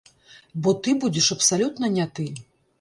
[0.61, 2.31] Бо ты будзеш абсалютна не ты.